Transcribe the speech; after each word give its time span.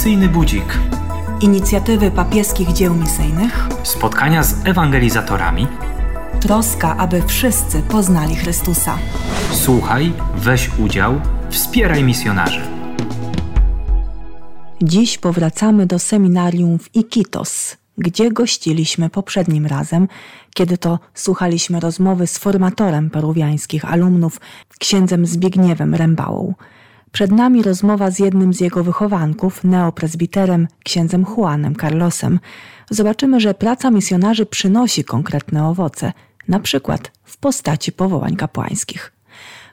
Misyjny 0.00 0.28
Budzik. 0.28 0.78
Inicjatywy 1.40 2.10
papieskich 2.10 2.72
dzieł 2.72 2.94
misyjnych. 2.94 3.68
Spotkania 3.82 4.42
z 4.42 4.66
ewangelizatorami. 4.66 5.66
Troska, 6.40 6.96
aby 6.96 7.22
wszyscy 7.22 7.82
poznali 7.82 8.36
Chrystusa. 8.36 8.98
Słuchaj, 9.52 10.12
weź 10.36 10.70
udział, 10.78 11.20
wspieraj 11.50 12.04
misjonarzy. 12.04 12.60
Dziś 14.82 15.18
powracamy 15.18 15.86
do 15.86 15.98
seminarium 15.98 16.78
w 16.78 16.94
Iquitos, 16.94 17.76
gdzie 17.98 18.32
gościliśmy 18.32 19.10
poprzednim 19.10 19.66
razem, 19.66 20.08
kiedy 20.54 20.78
to 20.78 20.98
słuchaliśmy 21.14 21.80
rozmowy 21.80 22.26
z 22.26 22.38
formatorem 22.38 23.10
peruwiańskich 23.10 23.84
alumnów, 23.84 24.40
księdzem 24.78 25.26
Zbigniewem 25.26 25.94
Rębałą. 25.94 26.54
Przed 27.12 27.30
nami 27.32 27.62
rozmowa 27.62 28.10
z 28.10 28.18
jednym 28.18 28.54
z 28.54 28.60
jego 28.60 28.84
wychowanków, 28.84 29.64
neopresbiterem, 29.64 30.68
księdzem 30.84 31.26
Juanem 31.36 31.76
Carlosem. 31.76 32.40
Zobaczymy, 32.90 33.40
że 33.40 33.54
praca 33.54 33.90
misjonarzy 33.90 34.46
przynosi 34.46 35.04
konkretne 35.04 35.68
owoce, 35.68 36.12
na 36.48 36.60
przykład 36.60 37.12
w 37.24 37.36
postaci 37.36 37.92
powołań 37.92 38.36
kapłańskich. 38.36 39.12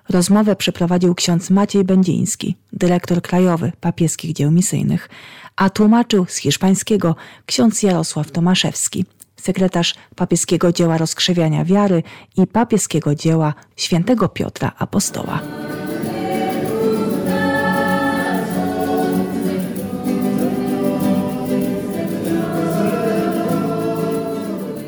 Rozmowę 0.09 0.55
przeprowadził 0.55 1.15
ksiądz 1.15 1.49
Maciej 1.49 1.83
Będziński, 1.83 2.55
dyrektor 2.73 3.21
krajowy 3.21 3.71
papieskich 3.81 4.33
dzieł 4.33 4.51
misyjnych, 4.51 5.09
a 5.55 5.69
tłumaczył 5.69 6.25
z 6.25 6.35
hiszpańskiego 6.35 7.15
ksiądz 7.45 7.83
Jarosław 7.83 8.31
Tomaszewski, 8.31 9.05
sekretarz 9.35 9.95
papieskiego 10.15 10.71
dzieła 10.71 10.97
rozkrzewiania 10.97 11.65
wiary 11.65 12.03
i 12.37 12.47
papieskiego 12.47 13.15
dzieła 13.15 13.53
świętego 13.75 14.29
Piotra 14.29 14.71
Apostoła. 14.77 15.66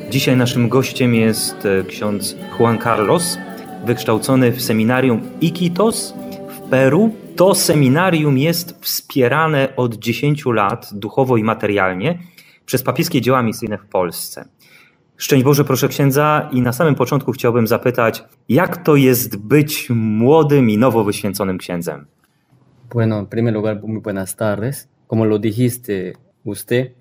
Dzisiaj 0.10 0.38
naszym 0.38 0.70
gościem 0.70 1.16
jest 1.16 1.66
e, 1.66 1.84
ksiądz 1.84 2.36
Juan 2.60 2.78
Carlos, 2.80 3.38
wykształcony 3.86 4.52
w 4.52 4.62
seminarium 4.62 5.22
Iquitos 5.42 6.14
w 6.50 6.70
Peru. 6.70 7.16
To 7.36 7.56
seminarium 7.56 8.38
jest 8.38 8.78
wspierane 8.82 9.76
od 9.76 9.96
10 9.96 10.46
lat 10.46 10.90
duchowo 10.94 11.38
i 11.38 11.44
materialnie 11.44 12.20
przez 12.66 12.84
papieskie 12.84 13.22
dzieła 13.22 13.44
misyjne 13.44 13.78
w 13.78 13.86
Polsce. 13.86 14.46
Szczęść 15.18 15.44
Boże, 15.44 15.66
proszę 15.66 15.88
księdza, 15.88 16.50
i 16.52 16.62
na 16.62 16.74
samym 16.74 16.96
początku 16.96 17.32
chciałbym 17.32 17.68
zapytać, 17.68 18.24
jak 18.50 18.84
to 18.84 18.96
jest 18.96 19.38
być 19.38 19.90
młodym 19.90 20.70
i 20.70 20.78
nowo 20.78 21.04
wyświęconym 21.04 21.58
księdzem? 21.58 22.06
Bueno, 22.94 23.20
en 23.20 23.26
primer 23.26 23.54
lugar, 23.54 23.82
muy 23.84 24.02
buenas 24.02 24.36
tardes. 24.36 24.88
Como 25.08 25.26
lo 25.26 25.40
dijiste 25.40 26.14
usted, 26.44 26.92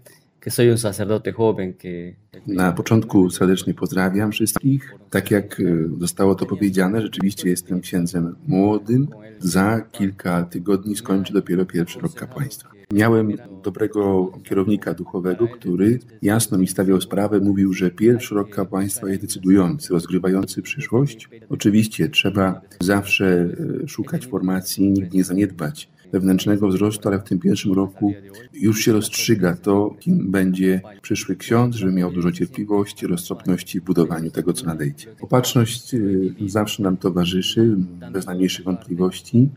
que 0.48 0.54
soy 0.54 0.70
un 0.70 0.78
sacerdote 0.78 1.32
joven 1.32 1.74
que... 1.74 2.14
Na 2.46 2.72
początku 2.72 3.30
serdecznie 3.30 3.74
pozdrawiam 3.74 4.32
wszystkich. 4.32 4.94
Tak 5.10 5.30
jak 5.30 5.60
y, 5.60 5.88
zostało 6.00 6.34
to 6.34 6.46
powiedziane, 6.46 7.02
rzeczywiście 7.02 7.48
jestem 7.48 7.80
księdzem 7.80 8.36
młodym. 8.46 9.08
Za 9.38 9.80
kilka 9.80 10.42
tygodni 10.42 10.96
skończę 10.96 11.32
dopiero 11.32 11.66
pierwszy 11.66 12.00
rok 12.00 12.14
kapłaństwa. 12.14 12.68
Miałem 12.92 13.32
dobrego 13.62 14.32
kierownika 14.44 14.94
duchowego, 14.94 15.48
który 15.48 15.98
jasno 16.22 16.58
mi 16.58 16.66
stawiał 16.66 17.00
sprawę, 17.00 17.40
mówił, 17.40 17.72
że 17.72 17.90
pierwszy 17.90 18.34
rok 18.34 18.54
kapłaństwa 18.54 19.08
jest 19.08 19.22
decydujący, 19.22 19.92
rozgrywający 19.92 20.62
przyszłość. 20.62 21.28
Oczywiście 21.48 22.08
trzeba 22.08 22.60
zawsze 22.80 23.48
y, 23.84 23.88
szukać 23.88 24.26
formacji, 24.26 24.90
nigdy 24.90 25.16
nie 25.16 25.24
zaniedbać 25.24 25.88
wewnętrznego 26.12 26.68
wzrostu, 26.68 27.08
ale 27.08 27.18
w 27.18 27.24
tym 27.24 27.38
pierwszym 27.38 27.72
roku 27.72 28.14
już 28.52 28.80
się 28.80 28.92
rozstrzyga 28.92 29.56
to, 29.56 29.94
kim 30.00 30.30
będzie 30.30 30.80
przyszły 31.02 31.36
ksiądz, 31.36 31.76
żeby 31.76 31.92
miał 31.92 32.12
dużo 32.12 32.32
cierpliwości, 32.32 33.06
roztropności 33.06 33.80
w 33.80 33.84
budowaniu 33.84 34.30
tego, 34.30 34.52
co 34.52 34.66
nadejdzie. 34.66 35.06
Opatrzność 35.20 35.94
y, 35.94 36.34
zawsze 36.46 36.82
nam 36.82 36.96
towarzyszy, 36.96 37.76
bez 38.12 38.26
najmniejszych 38.26 38.64
wątpliwości. 38.64 39.48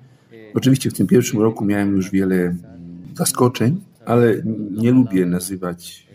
Oczywiście 0.54 0.90
w 0.90 0.94
tym 0.94 1.08
pierwszym 1.08 1.40
roku 1.40 1.66
miałem 1.66 1.96
już 1.96 2.12
wiele 2.12 2.56
zaskoczeń, 3.16 3.82
ale 4.06 4.44
nie 4.72 4.92
lubię 4.92 5.26
nazywać 5.26 6.08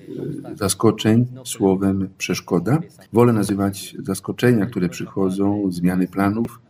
y, 0.53 0.57
zaskoczeń 0.57 1.27
słowem 1.45 2.09
przeszkoda. 2.19 2.79
Wolę 3.13 3.33
nazywać 3.33 3.97
zaskoczenia, 4.03 4.67
które 4.67 4.89
przychodzą, 4.89 5.71
zmiany 5.71 6.09
planów, 6.09 6.61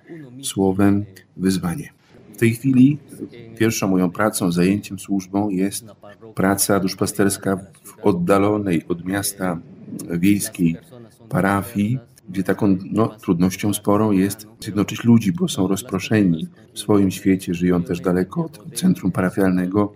słowem 0.42 1.04
wyzwanie. 1.36 1.95
W 2.36 2.38
tej 2.38 2.54
chwili 2.54 2.98
pierwszą 3.58 3.88
moją 3.88 4.10
pracą, 4.10 4.52
zajęciem, 4.52 4.98
służbą 4.98 5.48
jest 5.48 5.84
praca 6.34 6.80
duszpasterska 6.80 7.56
w 7.84 8.06
oddalonej 8.06 8.84
od 8.88 9.04
miasta 9.04 9.58
wiejskiej 10.10 10.76
parafii, 11.28 11.98
gdzie 12.28 12.42
taką 12.42 12.78
no, 12.92 13.08
trudnością 13.08 13.74
sporą 13.74 14.10
jest 14.10 14.46
zjednoczyć 14.60 15.04
ludzi, 15.04 15.32
bo 15.32 15.48
są 15.48 15.68
rozproszeni 15.68 16.48
w 16.74 16.78
swoim 16.78 17.10
świecie, 17.10 17.54
żyją 17.54 17.82
też 17.82 18.00
daleko 18.00 18.44
od 18.44 18.74
centrum 18.74 19.12
parafialnego, 19.12 19.92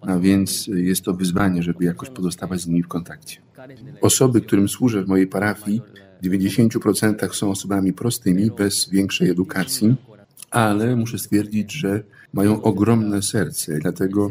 a 0.00 0.18
więc 0.18 0.66
jest 0.66 1.02
to 1.02 1.14
wyzwanie, 1.14 1.62
żeby 1.62 1.84
jakoś 1.84 2.10
pozostawać 2.10 2.60
z 2.60 2.66
nimi 2.66 2.82
w 2.82 2.88
kontakcie. 2.88 3.40
Osoby, 4.00 4.40
którym 4.40 4.68
służę 4.68 5.04
w 5.04 5.08
mojej 5.08 5.26
parafii, 5.26 5.82
w 6.22 6.26
90% 6.26 7.34
są 7.34 7.50
osobami 7.50 7.92
prostymi, 7.92 8.50
bez 8.50 8.88
większej 8.88 9.30
edukacji, 9.30 9.96
ale 10.54 10.96
muszę 10.96 11.18
stwierdzić, 11.18 11.72
że 11.72 12.02
mają 12.32 12.62
ogromne 12.62 13.22
serce, 13.22 13.78
dlatego 13.78 14.30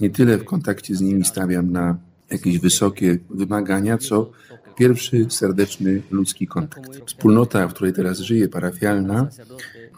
nie 0.00 0.10
tyle 0.10 0.38
w 0.38 0.44
kontakcie 0.44 0.94
z 0.94 1.00
nimi 1.00 1.24
stawiam 1.24 1.72
na 1.72 1.96
jakieś 2.30 2.58
wysokie 2.58 3.18
wymagania, 3.30 3.98
co 3.98 4.30
pierwszy 4.78 5.26
serdeczny 5.28 6.02
ludzki 6.10 6.46
kontakt. 6.46 7.00
Wspólnota, 7.06 7.68
w 7.68 7.74
której 7.74 7.92
teraz 7.92 8.18
żyję, 8.18 8.48
parafialna, 8.48 9.28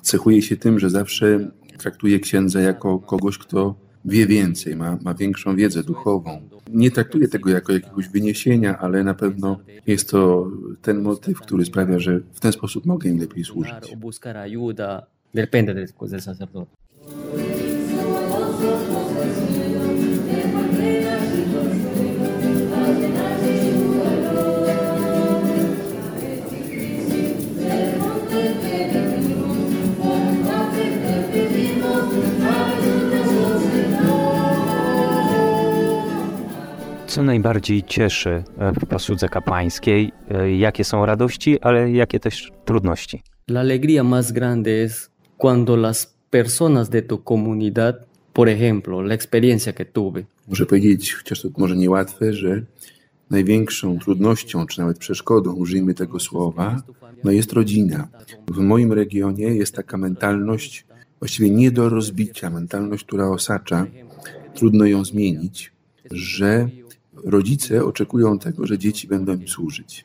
cechuje 0.02 0.42
się 0.42 0.56
tym, 0.56 0.78
że 0.78 0.90
zawsze 0.90 1.50
traktuje 1.78 2.20
księdza 2.20 2.60
jako 2.60 2.98
kogoś, 2.98 3.38
kto 3.38 3.74
wie 4.04 4.26
więcej, 4.26 4.76
ma, 4.76 4.98
ma 5.02 5.14
większą 5.14 5.56
wiedzę 5.56 5.82
duchową. 5.82 6.42
Nie 6.70 6.90
traktuję 6.90 7.28
tego 7.28 7.50
jako 7.50 7.72
jakiegoś 7.72 8.08
wyniesienia, 8.08 8.78
ale 8.78 9.04
na 9.04 9.14
pewno 9.14 9.58
jest 9.86 10.10
to 10.10 10.50
ten 10.82 11.02
motyw, 11.02 11.40
który 11.40 11.64
sprawia, 11.64 11.98
że 11.98 12.20
w 12.32 12.40
ten 12.40 12.52
sposób 12.52 12.86
mogę 12.86 13.10
im 13.10 13.18
lepiej 13.18 13.44
służyć. 13.44 13.96
Depende 15.34 15.74
del, 15.74 15.88
del 16.10 16.20
sacerdote. 16.20 16.70
Co 37.06 37.22
najbardziej 37.22 37.82
cieszy 37.82 38.44
w 38.58 38.86
posłudze 38.86 39.28
kapłańskiej? 39.28 40.12
Jakie 40.58 40.84
są 40.84 41.06
radości, 41.06 41.60
ale 41.60 41.90
jakie 41.90 42.20
też 42.20 42.52
trudności? 42.64 43.22
La 43.50 43.60
alegría 43.60 44.02
más 44.04 44.32
grande 44.32 44.70
es 44.84 45.11
cuando 45.42 45.76
las 45.76 46.14
personas 46.30 46.88
de 46.88 47.02
tu 47.02 47.24
comunidad, 47.24 48.06
por 48.32 48.48
ejemplo, 48.48 49.02
la 49.02 49.14
experiencia 49.14 49.72
que 49.72 49.84
tuve. 49.84 50.24
Muszę 50.48 50.66
powiedzieć, 50.66 51.14
chociaż 51.14 51.42
to 51.42 51.48
może 51.56 51.76
niełatwe, 51.76 52.32
że 52.32 52.62
największą 53.30 53.98
trudnością, 53.98 54.66
czy 54.66 54.80
nawet 54.80 54.98
przeszkodą, 54.98 55.52
użyjmy 55.52 55.94
tego 55.94 56.20
słowa, 56.20 56.82
no 57.24 57.30
jest 57.30 57.52
rodzina. 57.52 58.08
W 58.48 58.58
moim 58.58 58.92
regionie 58.92 59.46
jest 59.46 59.74
taka 59.74 59.96
mentalność 59.98 60.86
właściwie 61.18 61.50
nie 61.50 61.70
do 61.70 61.88
rozbicia, 61.88 62.50
mentalność, 62.50 63.04
która 63.04 63.28
osacza, 63.28 63.86
trudno 64.54 64.84
ją 64.84 65.04
zmienić, 65.04 65.72
że 66.10 66.68
rodzice 67.24 67.84
oczekują 67.84 68.38
tego, 68.38 68.66
że 68.66 68.78
dzieci 68.78 69.08
będą 69.08 69.34
im 69.34 69.48
służyć. 69.48 70.04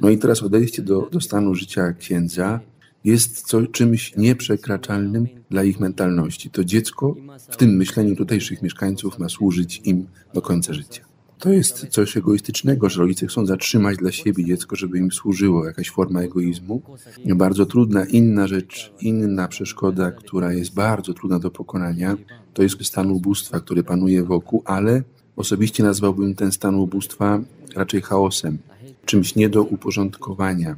No 0.00 0.10
i 0.10 0.18
teraz 0.18 0.42
odejście 0.42 0.82
do, 0.82 1.08
do 1.12 1.20
stanu 1.20 1.54
życia 1.54 1.92
księdza 1.92 2.60
jest 3.06 3.46
co, 3.46 3.66
czymś 3.66 4.16
nieprzekraczalnym 4.16 5.26
dla 5.50 5.64
ich 5.64 5.80
mentalności. 5.80 6.50
To 6.50 6.64
dziecko 6.64 7.14
w 7.50 7.56
tym 7.56 7.76
myśleniu 7.76 8.16
tutejszych 8.16 8.62
mieszkańców 8.62 9.18
ma 9.18 9.28
służyć 9.28 9.80
im 9.84 10.06
do 10.34 10.42
końca 10.42 10.72
życia. 10.74 11.04
To 11.38 11.52
jest 11.52 11.86
coś 11.86 12.16
egoistycznego, 12.16 12.88
że 12.88 13.00
rodzice 13.00 13.26
chcą 13.26 13.46
zatrzymać 13.46 13.96
dla 13.96 14.12
siebie 14.12 14.44
dziecko, 14.44 14.76
żeby 14.76 14.98
im 14.98 15.12
służyło, 15.12 15.66
jakaś 15.66 15.90
forma 15.90 16.22
egoizmu. 16.22 16.82
Bardzo 17.26 17.66
trudna 17.66 18.04
inna 18.04 18.46
rzecz, 18.46 18.92
inna 19.00 19.48
przeszkoda, 19.48 20.10
która 20.10 20.52
jest 20.52 20.74
bardzo 20.74 21.14
trudna 21.14 21.38
do 21.38 21.50
pokonania, 21.50 22.16
to 22.54 22.62
jest 22.62 22.84
stan 22.84 23.10
ubóstwa, 23.10 23.60
który 23.60 23.82
panuje 23.82 24.24
wokół, 24.24 24.62
ale 24.64 25.02
osobiście 25.36 25.82
nazwałbym 25.82 26.34
ten 26.34 26.52
stan 26.52 26.74
ubóstwa 26.74 27.40
raczej 27.74 28.02
chaosem, 28.02 28.58
czymś 29.04 29.34
nie 29.34 29.48
do 29.48 29.62
uporządkowania. 29.62 30.76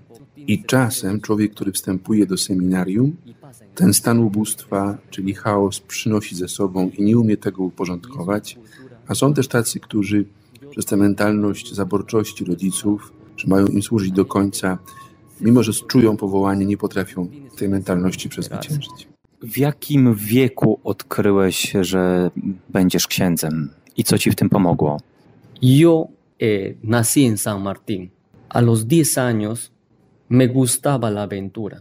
I 0.48 0.64
czasem 0.64 1.20
człowiek, 1.20 1.54
który 1.54 1.72
wstępuje 1.72 2.26
do 2.26 2.36
seminarium, 2.36 3.16
ten 3.74 3.94
stan 3.94 4.18
ubóstwa, 4.18 4.98
czyli 5.10 5.34
chaos, 5.34 5.80
przynosi 5.80 6.36
ze 6.36 6.48
sobą 6.48 6.90
i 6.98 7.02
nie 7.02 7.18
umie 7.18 7.36
tego 7.36 7.62
uporządkować, 7.62 8.58
A 9.08 9.14
są 9.14 9.34
też 9.34 9.48
tacy, 9.48 9.80
którzy 9.80 10.24
przez 10.70 10.84
tę 10.84 10.96
mentalność 10.96 11.74
zaborczości 11.74 12.44
rodziców, 12.44 13.12
że 13.36 13.48
mają 13.48 13.66
im 13.66 13.82
służyć 13.82 14.12
do 14.12 14.24
końca, 14.24 14.78
mimo 15.40 15.62
że 15.62 15.72
czują 15.72 16.16
powołanie, 16.16 16.66
nie 16.66 16.76
potrafią 16.76 17.28
tej 17.56 17.68
mentalności 17.68 18.28
przezwyciężyć. 18.28 19.08
W 19.42 19.58
jakim 19.58 20.14
wieku 20.14 20.80
odkryłeś, 20.84 21.72
że 21.80 22.30
będziesz 22.68 23.06
księdzem 23.06 23.70
i 23.96 24.04
co 24.04 24.18
ci 24.18 24.30
w 24.30 24.34
tym 24.34 24.48
pomogło? 24.48 25.00
Yo 25.62 26.08
eh, 26.40 26.76
nací 26.82 27.24
en 27.24 27.38
San 27.38 27.62
Martín. 27.62 28.08
A 28.48 28.60
los 28.60 28.84
10 28.84 29.18
años 29.18 29.70
me 30.30 30.48
gustaba 30.48 31.08
la 31.08 31.22
aventura. 31.22 31.80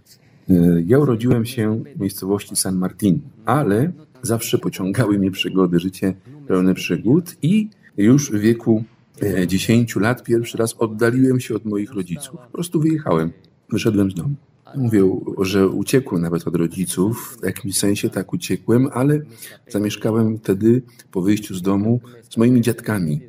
E, 0.49 0.53
Ja 0.85 0.99
urodziłem 0.99 1.45
się 1.45 1.83
w 1.95 1.99
miejscowości 1.99 2.55
San 2.55 2.75
Martin, 2.77 3.19
ale 3.45 3.91
zawsze 4.21 4.57
pociągały 4.57 5.19
mnie 5.19 5.31
przygody, 5.31 5.79
życie 5.79 6.13
pełne 6.47 6.73
przygód 6.73 7.35
i 7.41 7.69
już 7.97 8.31
w 8.31 8.39
wieku 8.39 8.83
e, 9.21 9.47
10 9.47 9.95
lat 9.95 10.23
pierwszy 10.23 10.57
raz 10.57 10.75
oddaliłem 10.79 11.39
się 11.39 11.55
od 11.55 11.65
moich 11.65 11.94
rodziców. 11.94 12.39
Po 12.39 12.51
prostu 12.51 12.79
wyjechałem, 12.79 13.31
wyszedłem 13.69 14.11
z 14.11 14.15
domu. 14.15 14.35
Mówię, 14.75 15.01
że 15.41 15.67
uciekłem 15.67 16.21
nawet 16.21 16.47
od 16.47 16.55
rodziców, 16.55 17.38
w 17.41 17.45
jakimś 17.45 17.77
sensie 17.77 18.09
tak 18.09 18.33
uciekłem, 18.33 18.89
ale 18.94 19.19
zamieszkałem 19.67 20.38
wtedy 20.38 20.81
po 21.11 21.21
wyjściu 21.21 21.55
z 21.55 21.61
domu 21.61 21.99
z 22.29 22.38
moimi 22.38 22.61
dziadkami, 22.61 23.21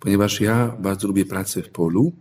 ponieważ 0.00 0.40
ja 0.40 0.76
bardzo 0.80 1.08
lubię 1.08 1.24
pracę 1.24 1.62
w 1.62 1.68
polu 1.68 2.12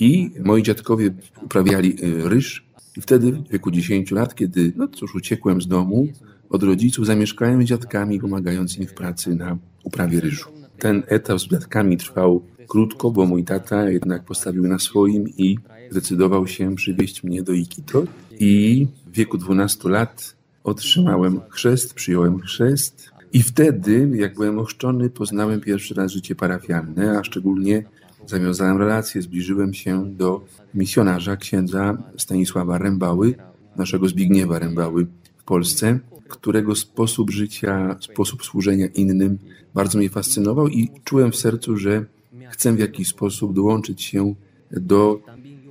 i 0.00 0.30
moi 0.44 0.62
dziadkowie 0.62 1.10
uprawiali 1.42 1.96
e, 2.02 2.28
ryż 2.28 2.64
i 2.96 3.00
wtedy 3.00 3.32
w 3.32 3.48
wieku 3.48 3.70
10 3.70 4.10
lat, 4.10 4.34
kiedy, 4.34 4.72
no 4.76 4.88
cóż, 4.88 5.14
uciekłem 5.14 5.62
z 5.62 5.66
domu 5.66 6.08
od 6.50 6.62
rodziców, 6.62 7.06
zamieszkałem 7.06 7.62
z 7.62 7.64
dziadkami, 7.64 8.20
pomagając 8.20 8.78
im 8.78 8.86
w 8.86 8.94
pracy 8.94 9.34
na 9.34 9.58
uprawie 9.84 10.20
ryżu. 10.20 10.48
Ten 10.78 11.02
etap 11.06 11.40
z 11.40 11.48
dziadkami 11.48 11.96
trwał 11.96 12.42
krótko, 12.68 13.10
bo 13.10 13.26
mój 13.26 13.44
tata 13.44 13.90
jednak 13.90 14.24
postawił 14.24 14.68
na 14.68 14.78
swoim 14.78 15.28
i 15.28 15.58
zdecydował 15.90 16.46
się 16.46 16.76
przywieźć 16.76 17.24
mnie 17.24 17.42
do 17.42 17.52
Ikito. 17.52 18.04
I 18.40 18.86
w 19.06 19.16
wieku 19.16 19.38
12 19.38 19.88
lat 19.88 20.36
otrzymałem 20.64 21.40
chrzest, 21.48 21.94
przyjąłem 21.94 22.40
chrzest. 22.40 23.10
I 23.32 23.42
wtedy, 23.42 24.10
jak 24.14 24.34
byłem 24.34 24.58
ochrzczony, 24.58 25.10
poznałem 25.10 25.60
pierwszy 25.60 25.94
raz 25.94 26.12
życie 26.12 26.34
parafialne, 26.34 27.18
a 27.18 27.24
szczególnie 27.24 27.84
zawiązałem 28.26 28.78
relacje, 28.78 29.22
zbliżyłem 29.22 29.74
się 29.74 30.16
do 30.16 30.44
misjonarza 30.74 31.36
księdza 31.36 31.98
Stanisława 32.18 32.78
Rębały, 32.78 33.34
naszego 33.76 34.08
Zbigniewa 34.08 34.58
Rębały 34.58 35.06
w 35.38 35.44
Polsce, 35.44 35.98
którego 36.28 36.74
sposób 36.74 37.30
życia, 37.30 37.96
sposób 38.00 38.44
służenia 38.44 38.86
innym 38.86 39.38
bardzo 39.74 39.98
mnie 39.98 40.10
fascynował 40.10 40.68
i 40.68 40.90
czułem 41.04 41.32
w 41.32 41.36
sercu, 41.36 41.76
że 41.76 42.04
chcę 42.50 42.72
w 42.72 42.78
jakiś 42.78 43.08
sposób 43.08 43.54
dołączyć 43.54 44.02
się 44.02 44.34
do 44.70 45.20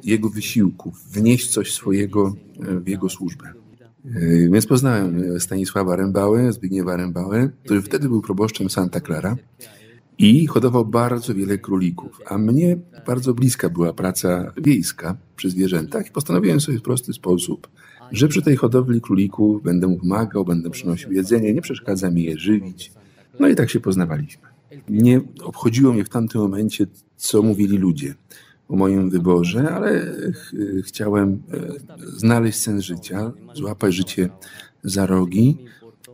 jego 0.04 0.30
wysiłków, 0.30 1.04
wnieść 1.12 1.48
coś 1.48 1.74
swojego 1.74 2.34
e, 2.60 2.80
w 2.80 2.88
jego 2.88 3.10
służbę. 3.10 3.54
E, 4.06 4.50
Więc 4.52 4.68
poznałem 4.68 5.40
Stanisława 5.40 5.96
Rębałę, 5.96 6.54
Zbigniewa 6.54 6.96
Rębałę, 6.96 7.50
który 7.66 7.82
wtedy 7.82 8.10
był 8.10 8.22
proboszczem 8.22 8.70
Santa 8.70 9.00
Clara 9.00 9.36
i 10.20 10.48
hodował 10.48 10.86
bardzo 10.86 11.36
wiele 11.36 11.58
królików. 11.58 12.22
A 12.26 12.38
mnie 12.38 12.78
bardzo 13.08 13.34
bliska 13.34 13.70
była 13.70 13.94
praca 13.94 14.54
wiejska 14.58 15.18
przy 15.36 15.50
zwierzętach 15.50 16.08
i 16.08 16.12
postanowiłem 16.12 16.62
sobie 16.62 16.78
w 16.78 16.82
prosty 16.82 17.14
sposób, 17.14 17.68
że 18.12 18.28
przy 18.28 18.42
tej 18.42 18.56
hodowli 18.56 19.02
królików 19.02 19.64
będę 19.64 19.88
mu 19.88 19.98
pomagał, 19.98 20.46
będę 20.46 20.70
przynosił 20.70 21.12
jedzenie, 21.12 21.54
nie 21.54 21.62
przeszkadza 21.62 22.12
mi 22.12 22.24
je 22.24 22.38
żywić. 22.38 22.92
No 23.40 23.48
i 23.48 23.56
tak 23.56 23.70
się 23.70 23.80
poznawaliśmy. 23.80 24.48
Nie 24.90 25.22
obchodziło 25.44 25.94
mnie 25.94 26.04
w 26.04 26.10
tamtym 26.10 26.42
momencie, 26.42 26.88
co 27.18 27.42
mówili 27.42 27.78
ludzie 27.78 28.14
o 28.70 28.76
moim 28.76 29.10
wyborze, 29.10 29.70
ale 29.70 30.06
ch 30.34 30.54
chciałem 30.86 31.42
e, 31.54 31.60
znaleźć 32.18 32.60
sens 32.60 32.84
życia, 32.84 33.32
złapać 33.54 33.94
życie 33.94 34.30
za 34.84 35.06
rogi 35.06 35.58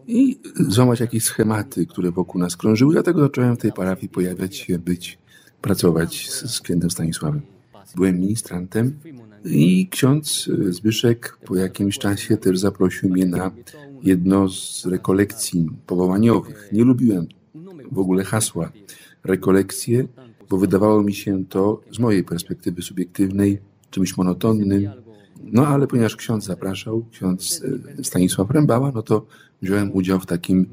i 0.07 0.39
złamać 0.59 0.99
jakieś 0.99 1.23
schematy, 1.23 1.85
które 1.85 2.11
wokół 2.11 2.41
nas 2.41 2.57
krążyły. 2.57 2.93
Dlatego 2.93 3.21
zacząłem 3.21 3.55
w 3.55 3.59
tej 3.59 3.71
parafii 3.71 4.09
pojawiać 4.09 4.55
się, 4.55 4.79
być, 4.79 5.17
pracować 5.61 6.29
z, 6.29 6.55
z 6.55 6.61
księdzem 6.61 6.91
Stanisławem. 6.91 7.41
Byłem 7.95 8.19
ministrantem 8.19 8.99
i 9.45 9.87
ksiądz 9.91 10.49
Zbyszek 10.69 11.37
po 11.45 11.55
jakimś 11.55 11.97
czasie 11.99 12.37
też 12.37 12.59
zaprosił 12.59 13.09
mnie 13.09 13.25
na 13.25 13.51
jedno 14.03 14.49
z 14.49 14.85
rekolekcji 14.85 15.69
powołaniowych. 15.87 16.69
Nie 16.71 16.83
lubiłem 16.83 17.27
w 17.91 17.99
ogóle 17.99 18.23
hasła 18.23 18.71
rekolekcje, 19.23 20.07
bo 20.49 20.57
wydawało 20.57 21.03
mi 21.03 21.13
się 21.13 21.45
to 21.45 21.81
z 21.91 21.99
mojej 21.99 22.23
perspektywy 22.23 22.81
subiektywnej 22.81 23.59
czymś 23.89 24.17
monotonnym. 24.17 24.89
No 25.43 25.67
ale 25.67 25.87
ponieważ 25.87 26.15
ksiądz 26.15 26.45
zapraszał, 26.45 27.05
ksiądz 27.11 27.63
e, 27.99 28.03
Stanisław 28.03 28.51
Rębała, 28.51 28.91
no 28.95 29.01
to 29.01 29.25
wziąłem 29.61 29.91
udział 29.93 30.19
w 30.19 30.25
takim, 30.25 30.65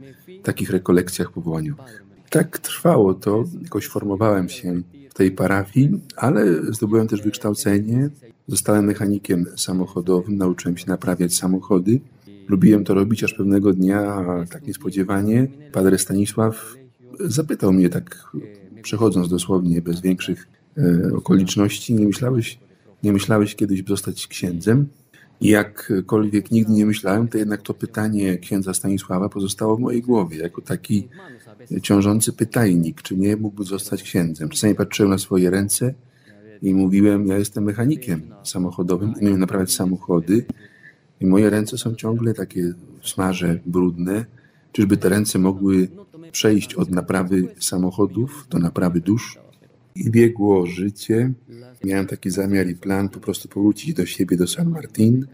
takich 0.43 0.71
rekolekcjach 0.71 1.33
powołaniowych. 1.33 2.05
Tak 2.31 2.59
trwało 2.59 3.15
to, 3.15 3.45
jakoś 3.63 3.87
formowałem 3.87 4.49
się 4.49 4.83
w 5.11 5.15
tej 5.15 5.31
parafii, 5.31 6.01
ale 6.17 6.73
zdobyłem 6.73 7.09
też 7.09 7.23
wykształcenie. 7.23 8.11
Zostałem 8.49 8.85
mechanikiem 8.85 9.47
samochodowym, 9.57 10.37
nauczyłem 10.37 10.77
się 10.77 10.85
naprawiać 10.87 11.37
samochody. 11.37 12.01
Lubiłem 12.49 12.85
to 12.85 12.95
robić, 12.95 13.25
aż 13.25 13.35
pewnego 13.35 13.73
dnia, 13.73 14.25
tak 14.51 14.67
niespodziewanie, 14.67 15.49
padre 15.73 15.99
Stanisław 15.99 16.75
zapytał 17.21 17.73
mnie 17.73 17.89
tak, 17.89 18.31
przechodząc 18.83 19.29
dosłownie 19.29 19.83
bez 19.83 20.01
większych 20.01 20.49
e, 20.79 21.15
okoliczności, 21.15 21.95
nie 21.95 22.07
myślałeś, 22.07 22.59
nie 23.03 23.13
myślałeś 23.13 23.55
kiedyś 23.55 23.85
zostać 23.85 24.27
księdzem? 24.27 24.89
Jakkolwiek 25.41 26.51
nigdy 26.51 26.73
nie 26.73 26.87
myślałem, 26.87 27.29
to 27.29 27.39
jednak 27.39 27.63
to 27.63 27.75
pytanie 27.75 28.39
księdza 28.39 28.75
Stanisława 28.75 29.29
pozostało 29.29 29.77
w 29.77 29.81
mojej 29.81 30.03
głowie, 30.03 30.39
jako 30.39 30.63
taki 30.63 31.09
ciążący 31.83 32.33
pytajnik, 32.33 33.03
czy 33.03 33.17
nie 33.17 33.37
mógłby 33.37 33.65
zostać 33.65 34.03
księdzem. 34.03 34.49
Czasami 34.49 34.75
patrzyłem 34.75 35.11
na 35.11 35.19
swoje 35.19 35.51
ręce 35.51 35.95
i 36.63 36.75
mówiłem, 36.75 37.27
ja 37.27 37.39
jestem 37.39 37.65
mechanikiem 37.65 38.23
samochodowym, 38.45 39.15
umiem 39.21 39.39
naprawiać 39.39 39.73
samochody 39.73 40.45
i 41.21 41.27
moje 41.27 41.51
ręce 41.51 41.79
są 41.79 41.95
ciągle 41.95 42.35
takie 42.35 42.73
smarze, 43.03 43.61
brudne. 43.67 44.25
Czyżby 44.73 44.97
te 44.97 45.09
ręce 45.09 45.39
mogły 45.39 45.89
przejść 46.33 46.75
od 46.75 46.91
naprawy 46.91 47.55
samochodów 47.61 48.47
do 48.51 48.59
naprawy 48.59 49.01
dusz? 49.01 49.39
I 49.95 50.11
biegło 50.11 50.67
życie. 50.67 51.33
Miałem 51.85 52.07
taki 52.07 52.31
zamiar 52.31 52.69
i 52.69 52.75
plan 52.75 53.09
po 53.09 53.21
prostu 53.21 53.49
powrócić 53.49 53.95
do 53.95 54.07
siebie, 54.07 54.37
do 54.37 54.47
San 54.47 54.71
Martin, 54.71 55.27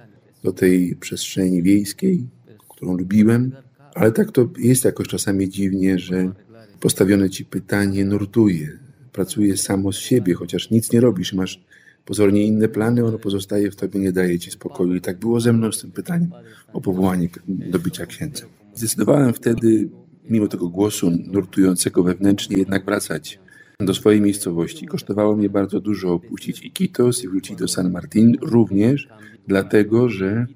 do 0.45 0.53
tej 0.53 0.97
przestrzeni 0.97 1.63
wiejskiej, 1.63 2.27
którą 2.69 2.97
lubiłem. 2.97 3.53
Ale 3.95 4.13
tak 4.13 4.33
to 4.33 4.49
jest 4.59 4.85
jakoś 4.85 5.09
czasami 5.09 5.49
dziwnie, 5.49 5.99
że 5.99 6.33
postawione 6.81 7.31
ci 7.31 7.45
pytanie 7.45 8.05
nurtuje. 8.05 8.79
Pracuje 9.13 9.57
samo 9.57 9.93
z 9.93 9.97
siebie, 9.97 10.35
chociaż 10.35 10.71
nic 10.71 10.93
nie 10.93 11.01
robisz, 11.01 11.33
masz 11.33 11.61
pozornie 12.05 12.43
inne 12.43 12.69
plany, 12.69 13.07
ono 13.07 13.19
pozostaje 13.19 13.71
w 13.71 13.77
tobie, 13.77 14.01
nie 14.01 14.13
daje 14.13 14.39
ci 14.39 14.51
spokoju. 14.51 14.95
I 14.95 15.01
tak 15.01 15.19
było 15.19 15.41
ze 15.41 15.53
mną 15.53 15.73
z 15.73 15.81
tym 15.81 15.91
pytaniem 15.91 16.31
o 16.73 16.81
powołanie 16.81 17.29
do 17.49 17.79
bycia 17.79 18.07
księdzem. 18.07 18.49
Zdecydowałem 18.75 19.33
wtedy, 19.35 19.89
mimo 20.31 20.49
tego 20.49 20.69
głosu 20.69 21.11
nurtującego 21.11 22.03
wewnętrznie, 22.03 22.57
jednak 22.57 22.85
wracać 22.85 23.39
do 23.87 23.95
swojej 23.95 24.21
miejscowości. 24.21 24.87
Kosztowało 24.87 25.37
mnie 25.37 25.51
bardzo 25.51 25.81
dużo 25.81 26.13
opuścić 26.13 26.65
Iquitos 26.65 27.25
i 27.25 27.29
wrócić 27.29 27.57
do 27.57 27.69
San 27.69 27.91
Martin, 27.91 28.37
również 28.41 29.09
dlatego, 29.49 30.09
że 30.09 30.47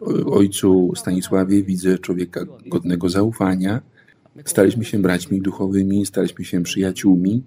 w 0.00 0.28
ojcu 0.28 0.92
Stanisławie 0.96 1.62
widzę 1.62 1.98
człowieka 1.98 2.40
godnego 2.66 3.08
zaufania. 3.08 3.80
Staliśmy 4.44 4.84
się 4.84 4.98
braćmi 4.98 5.40
duchowymi, 5.40 6.06
staliśmy 6.06 6.44
się 6.44 6.62
przyjaciółmi 6.62 7.42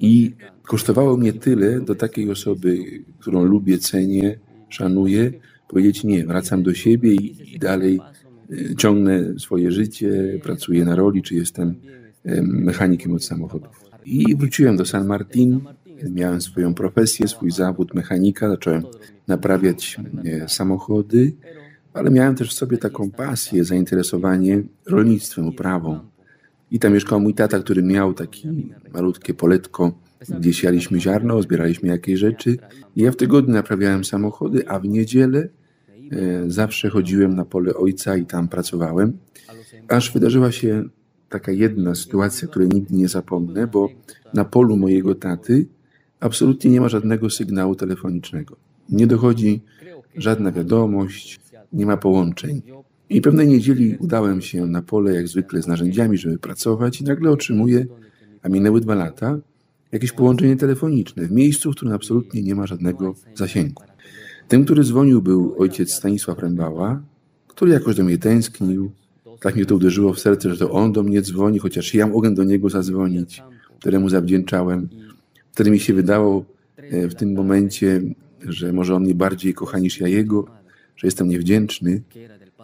i 0.00 0.32
kosztowało 0.62 1.16
mnie 1.16 1.32
tyle 1.32 1.80
do 1.80 1.94
takiej 1.94 2.30
osoby, 2.30 2.78
którą 3.18 3.44
lubię, 3.44 3.78
cenię, 3.78 4.38
szanuję, 4.68 5.32
powiedzieć 5.68 6.04
nie, 6.04 6.26
wracam 6.26 6.62
do 6.62 6.74
siebie 6.74 7.14
i, 7.14 7.54
i 7.54 7.58
dalej 7.58 8.00
y, 8.50 8.74
ciągnę 8.76 9.38
swoje 9.38 9.72
życie, 9.72 10.40
pracuję 10.42 10.84
na 10.84 10.96
roli, 10.96 11.22
czy 11.22 11.34
jestem 11.34 11.74
mechanikiem 12.42 13.12
od 13.12 13.24
samochodów. 13.24 13.87
I 14.08 14.36
wróciłem 14.36 14.76
do 14.76 14.84
San 14.84 15.06
Martin, 15.06 15.60
miałem 16.10 16.40
swoją 16.40 16.74
profesję, 16.74 17.28
swój 17.28 17.50
zawód 17.50 17.94
mechanika, 17.94 18.48
zacząłem 18.48 18.82
naprawiać 19.26 19.96
e, 20.24 20.48
samochody, 20.48 21.32
ale 21.94 22.10
miałem 22.10 22.34
też 22.34 22.50
w 22.50 22.52
sobie 22.52 22.78
taką 22.78 23.10
pasję, 23.10 23.64
zainteresowanie 23.64 24.62
rolnictwem, 24.86 25.48
uprawą. 25.48 26.00
I 26.70 26.78
tam 26.78 26.92
mieszkał 26.92 27.20
mój 27.20 27.34
tata, 27.34 27.58
który 27.58 27.82
miał 27.82 28.14
takie 28.14 28.52
malutkie 28.92 29.34
poletko, 29.34 29.98
gdzie 30.38 30.52
sialiśmy 30.52 31.00
ziarno, 31.00 31.42
zbieraliśmy 31.42 31.88
jakieś 31.88 32.18
rzeczy. 32.18 32.58
I 32.96 33.02
ja 33.02 33.12
w 33.12 33.16
tygodniu 33.16 33.54
naprawiałem 33.54 34.04
samochody, 34.04 34.68
a 34.68 34.78
w 34.78 34.84
niedzielę 34.84 35.48
e, 36.12 36.50
zawsze 36.50 36.88
chodziłem 36.88 37.34
na 37.34 37.44
pole 37.44 37.74
ojca 37.74 38.16
i 38.16 38.26
tam 38.26 38.48
pracowałem. 38.48 39.18
Aż 39.88 40.12
wydarzyła 40.12 40.52
się 40.52 40.84
taka 41.28 41.52
jedna 41.52 41.94
sytuacja, 41.94 42.48
której 42.48 42.68
nigdy 42.68 42.94
nie 42.94 43.08
zapomnę, 43.08 43.66
bo 43.66 43.88
na 44.34 44.44
polu 44.44 44.76
mojego 44.76 45.14
taty 45.14 45.66
absolutnie 46.20 46.70
nie 46.70 46.80
ma 46.80 46.88
żadnego 46.88 47.30
sygnału 47.30 47.74
telefonicznego. 47.74 48.56
Nie 48.88 49.06
dochodzi 49.06 49.60
żadna 50.16 50.52
wiadomość, 50.52 51.40
nie 51.72 51.86
ma 51.86 51.96
połączeń. 51.96 52.62
I 53.10 53.20
pewnej 53.20 53.48
niedzieli 53.48 53.96
udałem 53.96 54.40
się 54.40 54.66
na 54.66 54.82
pole, 54.82 55.14
jak 55.14 55.28
zwykle, 55.28 55.62
z 55.62 55.66
narzędziami, 55.66 56.18
żeby 56.18 56.38
pracować, 56.38 57.00
i 57.00 57.04
nagle 57.04 57.30
otrzymuję, 57.30 57.86
a 58.42 58.48
minęły 58.48 58.80
dwa 58.80 58.94
lata, 58.94 59.38
jakieś 59.92 60.12
połączenie 60.12 60.56
telefoniczne 60.56 61.26
w 61.26 61.32
miejscu, 61.32 61.72
w 61.72 61.76
którym 61.76 61.94
absolutnie 61.94 62.42
nie 62.42 62.54
ma 62.54 62.66
żadnego 62.66 63.14
zasięgu. 63.34 63.82
Tym, 64.48 64.64
który 64.64 64.84
dzwonił, 64.84 65.22
był 65.22 65.54
ojciec 65.58 65.92
Stanisław 65.92 66.38
Rębała, 66.38 67.02
który 67.48 67.72
jakoś 67.72 67.96
do 67.96 68.04
mnie 68.04 68.18
tęsknił. 68.18 68.90
Tak 69.40 69.56
mnie 69.56 69.66
to 69.66 69.74
uderzyło 69.74 70.12
w 70.12 70.20
serce, 70.20 70.50
że 70.50 70.56
to 70.56 70.70
on 70.70 70.92
do 70.92 71.02
mnie 71.02 71.22
dzwoni, 71.22 71.58
chociaż 71.58 71.94
ja 71.94 72.06
mogłem 72.06 72.34
do 72.34 72.44
niego 72.44 72.68
zadzwonić, 72.68 73.42
któremu 73.80 74.08
zawdzięczałem. 74.08 74.88
Wtedy 75.52 75.70
mi 75.70 75.80
się 75.80 75.94
wydało 75.94 76.44
e, 76.76 77.08
w 77.08 77.14
tym 77.14 77.34
momencie, 77.34 78.02
że 78.42 78.72
może 78.72 78.94
on 78.94 79.02
mnie 79.02 79.14
bardziej 79.14 79.54
kocha 79.54 79.78
niż 79.78 80.00
ja 80.00 80.08
jego, 80.08 80.44
że 80.96 81.06
jestem 81.06 81.28
niewdzięczny, 81.28 82.02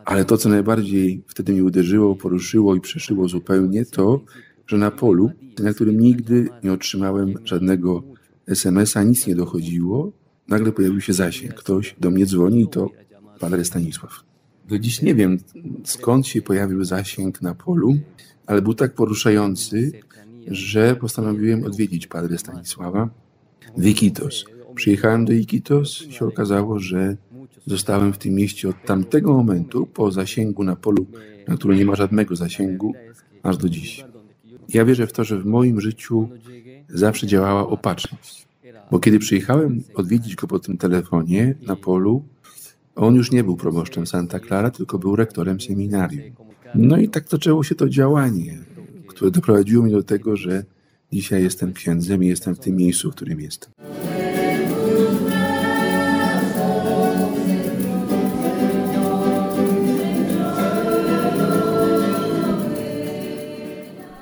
ale 0.05 0.25
to, 0.25 0.37
co 0.37 0.49
najbardziej 0.49 1.23
wtedy 1.27 1.53
mnie 1.53 1.65
uderzyło, 1.65 2.17
poruszyło 2.17 2.75
i 2.75 2.81
przeszyło 2.81 3.29
zupełnie, 3.29 3.85
to, 3.85 4.21
że 4.67 4.79
na 4.79 4.91
polu, 4.91 5.31
na 5.59 5.75
którym 5.75 6.01
nigdy 6.01 6.49
nie 6.65 6.73
otrzymałem 6.73 7.35
żadnego 7.45 8.03
SMS-a, 8.47 9.03
nic 9.03 9.27
nie 9.27 9.35
dochodziło, 9.35 10.13
nagle 10.49 10.73
pojawił 10.73 11.01
się 11.01 11.13
zasięg. 11.13 11.55
Ktoś 11.55 11.97
do 12.01 12.11
mnie 12.11 12.27
dzwoni 12.27 12.61
i 12.63 12.69
to 12.69 12.91
Padre 13.41 13.65
Stanisław. 13.65 14.24
Do 14.69 14.79
dziś 14.79 15.03
nie 15.03 15.15
wiem, 15.15 15.39
skąd 15.85 16.27
się 16.27 16.43
pojawił 16.43 16.85
zasięg 16.85 17.43
na 17.43 17.55
polu, 17.55 17.95
ale 18.47 18.63
był 18.63 18.75
tak 18.75 18.95
poruszający, 18.95 19.93
że 20.47 20.97
postanowiłem 20.97 21.65
odwiedzić 21.65 22.07
Padre 22.07 22.39
Stanisława 22.39 23.09
w 23.77 23.87
Iquitos. 23.87 24.45
Przyjechałem 24.75 25.25
do 25.25 25.33
Iquitos 25.33 26.07
i 26.09 26.13
się 26.13 26.27
okazało, 26.27 26.79
że 26.79 27.17
zostałem 27.67 28.13
w 28.13 28.19
tym 28.19 28.35
mieście 28.35 28.69
od 28.69 28.77
tamtego 28.87 29.33
momentu, 29.33 29.87
po 29.87 30.11
zasięgu 30.13 30.65
na 30.65 30.77
polu, 30.77 31.07
na 31.49 31.57
którym 31.57 31.79
nie 31.79 31.85
ma 31.85 31.95
żadnego 31.95 32.37
zasięgu, 32.37 32.95
aż 33.43 33.57
do 33.57 33.69
dziś. 33.69 34.05
Ja 34.69 34.85
wierzę 34.85 35.07
w 35.07 35.13
to, 35.13 35.25
że 35.25 35.39
w 35.39 35.47
moim 35.47 35.81
życiu 35.81 36.29
zawsze 36.89 37.27
działała 37.27 37.69
opatrzność. 37.69 38.49
Bo 38.91 38.99
kiedy 38.99 39.19
przyjechałem 39.19 39.83
odwiedzić 39.95 40.37
go 40.37 40.47
po 40.47 40.59
tym 40.59 40.77
telefonie 40.77 41.55
na 41.67 41.77
polu, 41.77 42.25
on 42.97 43.15
już 43.15 43.33
nie 43.33 43.45
był 43.45 43.57
proboszczem 43.57 44.07
Santa 44.07 44.41
Clara, 44.41 44.71
tylko 44.71 44.99
był 44.99 45.17
rektorem 45.17 45.61
seminarium. 45.61 46.35
No 46.75 46.97
i 46.97 47.09
tak 47.09 47.29
zaczęło 47.29 47.65
się 47.65 47.75
to 47.75 47.89
działanie, 47.89 48.59
które 49.07 49.31
doprowadziło 49.31 49.85
mnie 49.85 49.93
do 49.93 50.03
tego, 50.03 50.37
że 50.37 50.65
dzisiaj 51.13 51.43
jestem 51.43 51.73
księdzem 51.73 52.25
i 52.25 52.27
jestem 52.27 52.55
w 52.55 52.59
tym 52.59 52.77
miejscu, 52.77 53.11
w 53.11 53.15
którym 53.15 53.41
jestem. 53.41 53.73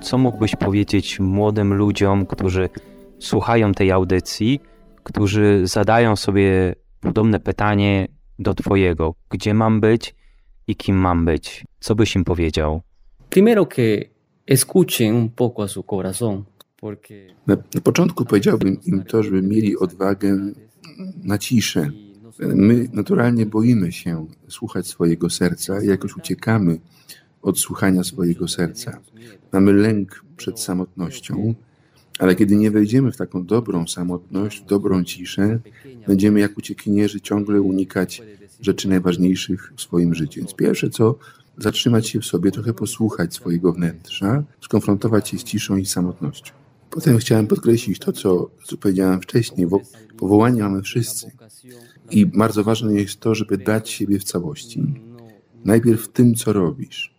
Co 0.00 0.18
mógłbyś 0.18 0.56
powiedzieć 0.56 1.20
młodym 1.20 1.74
ludziom, 1.74 2.26
którzy 2.26 2.68
słuchają 3.18 3.72
tej 3.72 3.90
audycji, 3.90 4.60
którzy 5.02 5.60
zadają 5.64 6.16
sobie 6.16 6.74
podobne 7.00 7.40
pytanie 7.40 8.08
do 8.42 8.54
Twojego: 8.54 9.14
gdzie 9.30 9.54
mam 9.54 9.80
być 9.80 10.14
i 10.66 10.76
kim 10.76 10.96
mam 10.96 11.25
być? 11.25 11.64
Co 11.80 11.94
byś 11.94 12.16
im 12.16 12.25
powiedział? 12.25 12.80
Primero 13.30 13.66
que 13.66 13.82
escuchen 14.46 15.14
un 15.14 15.30
poco 15.30 15.62
a 15.62 15.68
su 15.68 15.82
corazón, 15.82 16.44
Na, 17.46 17.56
na 17.75 17.80
początku 17.80 18.25
powiedziałbym 18.25 18.80
im 18.87 19.04
to, 19.04 19.22
żeby 19.22 19.42
mieli 19.42 19.76
odwagę 19.76 20.38
na 21.25 21.38
ciszę. 21.38 21.90
My 22.38 22.88
naturalnie 22.92 23.46
boimy 23.46 23.92
się 23.92 24.26
słuchać 24.49 24.87
swojego 24.87 25.30
serca 25.30 25.82
i 25.82 25.87
jakoś 25.87 26.16
uciekamy 26.16 26.78
od 27.42 27.58
słuchania 27.58 28.04
swojego 28.04 28.49
serca. 28.49 29.00
Mamy 29.52 29.72
lęk 29.72 30.25
przed 30.37 30.61
samotnością, 30.61 31.54
ale 32.19 32.35
kiedy 32.35 32.57
nie 32.57 32.71
wejdziemy 32.71 33.12
w 33.12 33.16
taką 33.16 33.47
dobrą 33.47 33.87
samotność, 33.87 34.62
w 34.62 34.66
dobrą 34.66 35.04
ciszę, 35.04 35.59
będziemy 36.07 36.40
jak 36.40 36.59
uciekinierzy 36.59 37.21
ciągle 37.21 37.61
unikać 37.61 38.23
rzeczy 38.61 38.88
najważniejszych 38.88 39.73
w 39.76 39.81
swoim 39.81 40.14
życiu. 40.14 40.40
Więc 40.40 40.54
pierwsze 40.54 40.90
co, 40.90 41.19
zatrzymać 41.59 42.09
się 42.09 42.21
w 42.21 42.26
sobie, 42.26 42.50
trochę 42.50 42.75
posłuchać 42.75 43.35
swojego 43.35 43.73
wnętrza, 43.73 44.45
skonfrontować 44.61 45.28
się 45.28 45.38
z 45.38 45.45
ciszą 45.45 45.76
i 45.76 45.87
samotnością. 45.87 46.52
Potem 46.90 47.19
chciałem 47.19 47.47
podkreślić 47.47 47.99
to, 47.99 48.12
co, 48.12 48.50
co 48.64 48.76
powiedziałem 48.76 49.21
wcześniej, 49.21 49.66
powołanie 50.19 50.62
mamy 50.62 50.83
wszyscy. 50.83 51.31
I 52.11 52.26
bardzo 52.26 52.64
ważne 52.64 52.95
jest 52.95 53.21
to, 53.21 53.35
żeby 53.35 53.59
dać 53.59 53.90
siebie 53.90 54.19
w 54.19 54.25
całości. 54.25 54.95
Najpierw 55.64 56.02
w 56.02 56.09
tym, 56.09 56.35
co 56.35 56.52
robisz. 56.52 57.14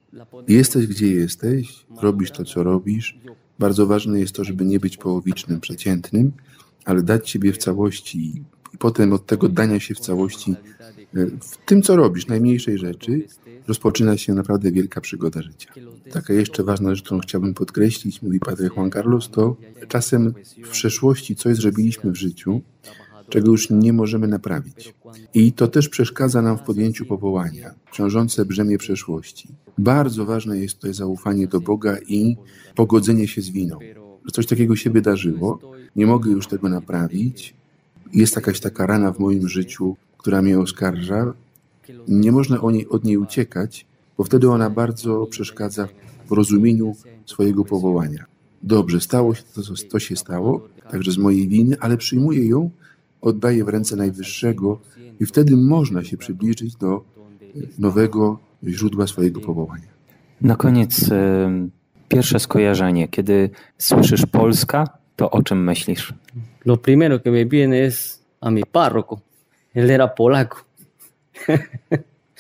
Jesteś, 0.48 0.88
gdzie 0.88 1.08
jesteś, 1.08 1.86
robisz 2.02 2.32
to, 2.32 2.46
co 2.46 2.64
robisz. 2.64 3.20
Bardzo 3.60 3.88
ważne 3.88 4.19
jest 4.19 4.36
to, 4.36 4.43
żeby 4.43 4.65
nie 4.65 4.79
być 4.79 4.98
połowicznym, 4.98 5.62
przeciętnym, 5.62 6.31
ale 6.86 7.01
dać 7.01 7.29
siebie 7.29 7.53
w 7.53 7.57
całości 7.57 8.43
i 8.74 8.77
potem 8.77 9.13
od 9.13 9.25
tego 9.25 9.50
dania 9.50 9.79
się 9.79 9.95
w 9.95 10.00
całości 10.00 10.55
e, 11.15 11.25
w 11.25 11.57
tym, 11.65 11.81
co 11.81 11.95
robisz, 11.95 12.27
najmniejszej 12.27 12.77
rzeczy, 12.77 13.27
rozpoczyna 13.67 14.17
się 14.17 14.33
naprawdę 14.33 14.72
wielka 14.72 15.01
przygoda 15.01 15.41
życia. 15.41 15.74
Taka 16.12 16.33
jeszcze 16.33 16.63
ważna 16.63 16.95
rzecz, 16.95 17.05
którą 17.05 17.19
chciałbym 17.19 17.53
podkreślić, 17.53 18.22
mówi 18.22 18.39
Padre 18.39 18.69
Juan 18.75 18.91
Carlos, 18.91 19.29
to 19.29 19.55
czasem 19.88 20.33
w 20.65 20.69
przeszłości 20.69 21.36
coś 21.36 21.57
zrobiliśmy 21.57 22.12
w 22.12 22.15
życiu, 22.15 22.62
czego 23.34 23.52
już 23.52 23.70
nie 23.70 23.94
możemy 23.94 24.28
naprawić. 24.28 24.94
I 25.34 25.54
to 25.54 25.68
też 25.68 25.90
przeszkadza 25.90 26.42
nam 26.42 26.58
w 26.58 26.62
podjęciu 26.62 27.06
powołania, 27.06 27.74
ciążące 27.92 28.46
brzemię 28.46 28.78
przeszłości. 28.78 29.48
Bardzo 29.78 30.25
ważne 30.25 30.60
jest 30.60 30.75
tutaj 30.75 30.94
zaufanie 30.94 31.48
do 31.48 31.60
Boga 31.60 31.98
i 32.08 32.38
pogodzenie 32.75 33.28
się 33.28 33.42
z 33.42 33.50
winą. 33.50 33.80
Że 34.25 34.32
coś 34.32 34.46
takiego 34.48 34.75
się 34.75 34.90
wydarzyło, 34.90 35.60
nie 35.96 36.06
mogę 36.06 36.32
już 36.32 36.48
tego 36.48 36.70
naprawić, 36.70 37.54
jest 38.13 38.36
jakaś 38.36 38.60
taka 38.60 38.86
rana 38.86 39.12
w 39.12 39.20
moim 39.20 39.48
życiu, 39.50 39.96
która 40.18 40.42
mnie 40.42 40.60
oskarża, 40.60 41.34
nie 42.08 42.32
można 42.32 42.72
niej, 42.72 42.90
od 42.90 43.04
niej 43.04 43.18
uciekać, 43.18 43.86
bo 44.18 44.24
wtedy 44.24 44.50
ona 44.50 44.70
bardzo 44.70 45.25
przeszkadza 45.25 45.88
w 46.30 46.32
rozumieniu 46.32 46.96
swojego 47.25 47.66
powołania. 47.66 48.25
Dobrze, 48.63 49.02
stało 49.02 49.36
się 49.36 49.44
to, 49.56 49.62
to 49.92 50.00
się 50.00 50.16
stało, 50.16 50.68
także 50.92 51.12
z 51.12 51.18
mojej 51.18 51.48
winy, 51.48 51.75
ale 51.80 51.98
przyjmuję 51.98 52.48
ją, 52.48 52.70
oddaję 53.24 53.63
w 53.63 53.70
ręce 53.70 53.96
Najwyższego 53.96 54.80
i 55.20 55.25
wtedy 55.25 55.58
można 55.58 56.03
się 56.03 56.18
przybliżyć 56.18 56.75
do 56.75 57.03
nowego 57.80 58.39
źródła 58.68 59.08
swojego 59.08 59.42
powołania. 59.42 59.94
Na 60.42 60.56
koniec 60.56 61.12
e, 61.12 61.68
pierwsze 62.10 62.39
skojarzenie. 62.39 63.08
Kiedy 63.08 63.50
słyszysz 63.77 64.25
Polska, 64.25 64.88
to 65.15 65.32
o 65.32 65.44
czym 65.44 65.63
myślisz? 65.63 66.13
lo 66.65 66.77
primero 66.77 67.22
que 67.22 67.32
me 67.32 67.46
viene 67.46 67.86
es 67.86 68.22
a 68.42 68.50
mi 68.50 68.63
párroco. 68.63 69.22
Él 69.74 69.89
era 69.89 70.08
polaco. 70.08 70.58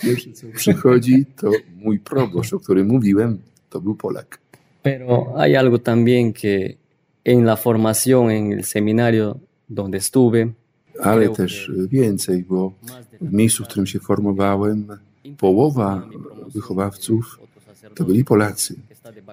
Pierwsze, 0.01 0.31
co 0.31 0.47
przychodzi, 0.55 1.25
to 1.25 1.51
mój 1.75 1.99
proboszcz, 1.99 2.53
o 2.53 2.59
którym 2.59 2.87
mówiłem, 2.87 3.39
to 3.69 3.81
był 3.81 3.95
Polak. 3.95 4.39
Pero 4.81 5.33
hay 5.37 5.55
algo 5.55 5.79
también 5.79 6.33
que 6.33 6.77
en 7.23 7.45
la 7.45 7.55
formación, 7.55 8.31
en 8.31 8.51
el 8.51 8.63
seminario 8.63 9.39
donde 9.69 9.97
estuve, 9.97 10.53
Ale 11.01 11.29
też 11.29 11.71
więcej, 11.89 12.43
bo 12.49 12.73
w 13.21 13.33
miejscu, 13.33 13.63
w 13.63 13.67
którym 13.67 13.87
się 13.87 13.99
formowałem, 13.99 14.87
połowa 15.37 16.07
wychowawców 16.53 17.39
to 17.95 18.03
byli 18.03 18.25
Polacy. 18.25 18.75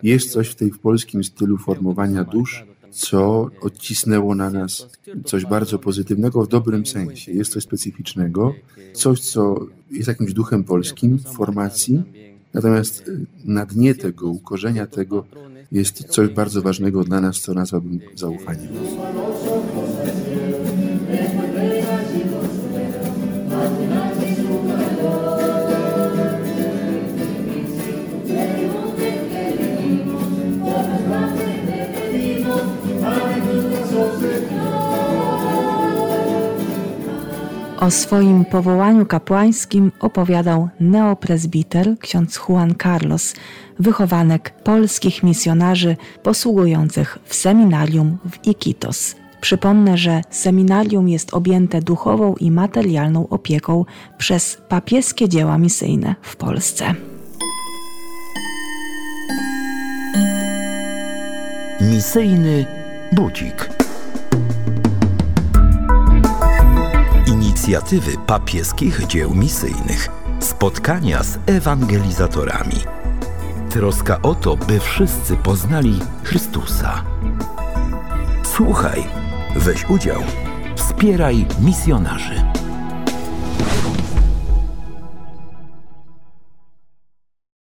Jest 0.02 0.30
coś 0.30 0.48
w 0.48 0.54
tej 0.54 0.70
w 0.70 0.78
polskim 0.78 1.24
stylu 1.24 1.58
formowania 1.58 2.24
dusz, 2.24 2.64
co 2.90 3.50
odcisnęło 3.60 4.34
na 4.34 4.50
nas 4.50 4.86
coś 5.24 5.46
bardzo 5.46 5.78
pozytywnego 5.78 6.42
w 6.42 6.48
dobrym 6.48 6.86
sensie. 6.86 7.32
Jest 7.32 7.52
coś 7.52 7.62
specyficznego, 7.62 8.54
coś, 8.92 9.20
co 9.20 9.66
jest 9.90 10.08
jakimś 10.08 10.32
duchem 10.32 10.64
polskim 10.64 11.18
w 11.18 11.24
formacji, 11.24 12.02
natomiast 12.54 13.10
na 13.44 13.66
dnie 13.66 13.94
tego, 13.94 14.28
u 14.28 14.38
korzenia 14.38 14.86
tego 14.86 15.24
jest 15.72 16.04
coś 16.08 16.28
bardzo 16.28 16.62
ważnego 16.62 17.04
dla 17.04 17.20
nas, 17.20 17.40
co 17.40 17.54
nazwałbym 17.54 18.00
zaufaniem. 18.14 18.68
O 37.80 37.90
swoim 37.90 38.44
powołaniu 38.44 39.06
kapłańskim 39.06 39.92
opowiadał 40.00 40.68
neoprezbiter 40.80 41.98
ksiądz 41.98 42.40
Juan 42.48 42.74
Carlos, 42.82 43.34
wychowanek 43.78 44.50
polskich 44.62 45.22
misjonarzy 45.22 45.96
posługujących 46.22 47.18
w 47.24 47.34
seminarium 47.34 48.18
w 48.30 48.46
Iquitos. 48.48 49.14
Przypomnę, 49.40 49.98
że 49.98 50.22
seminarium 50.30 51.08
jest 51.08 51.34
objęte 51.34 51.82
duchową 51.82 52.34
i 52.34 52.50
materialną 52.50 53.28
opieką 53.28 53.84
przez 54.18 54.58
papieskie 54.68 55.28
dzieła 55.28 55.58
misyjne 55.58 56.14
w 56.22 56.36
Polsce. 56.36 56.94
Misyjny 61.80 62.66
budzik. 63.12 63.69
Inicjatywy 67.60 68.16
papieskich 68.26 69.06
dzieł 69.06 69.34
misyjnych. 69.34 70.08
Spotkania 70.40 71.22
z 71.22 71.38
ewangelizatorami. 71.46 72.76
Troska 73.70 74.22
o 74.22 74.34
to, 74.34 74.56
by 74.56 74.80
wszyscy 74.80 75.36
poznali 75.36 76.00
Chrystusa. 76.24 77.04
Słuchaj, 78.42 79.04
weź 79.56 79.88
udział, 79.88 80.22
wspieraj 80.76 81.46
misjonarzy. 81.60 82.49